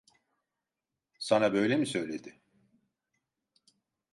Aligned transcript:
Sana 1.19 1.53
böyle 1.53 1.77
mi 1.77 1.85
söyledi? 1.87 2.39